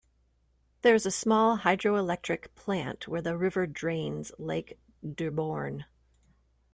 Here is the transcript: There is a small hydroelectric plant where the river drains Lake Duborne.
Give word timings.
There 0.81 0.95
is 0.95 1.05
a 1.05 1.11
small 1.11 1.59
hydroelectric 1.59 2.55
plant 2.55 3.07
where 3.07 3.21
the 3.21 3.37
river 3.37 3.67
drains 3.67 4.31
Lake 4.39 4.79
Duborne. 5.05 5.85